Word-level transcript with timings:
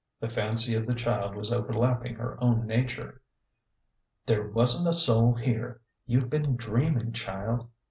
The 0.19 0.29
fancy 0.29 0.73
of 0.73 0.87
the 0.87 0.95
child 0.95 1.35
was 1.35 1.51
overlapping 1.53 2.15
her 2.15 2.35
own 2.43 2.65
nature." 2.65 3.21
There 4.25 4.47
wasn't 4.49 4.89
a 4.89 4.93
soul 4.93 5.35
here. 5.35 5.79
You've 6.07 6.31
been 6.31 6.55
dreaming, 6.55 7.11
child. 7.11 7.69